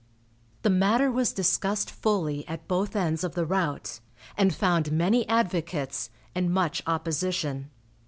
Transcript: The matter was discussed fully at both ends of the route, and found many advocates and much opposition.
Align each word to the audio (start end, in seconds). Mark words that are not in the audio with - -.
The 0.63 0.71
matter 0.71 1.11
was 1.11 1.31
discussed 1.31 1.91
fully 1.91 2.43
at 2.47 2.67
both 2.67 2.95
ends 2.95 3.23
of 3.23 3.35
the 3.35 3.45
route, 3.45 3.99
and 4.35 4.51
found 4.51 4.91
many 4.91 5.29
advocates 5.29 6.09
and 6.33 6.51
much 6.51 6.81
opposition. 6.87 7.69